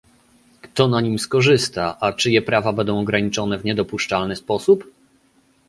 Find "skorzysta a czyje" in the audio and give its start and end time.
1.19-2.41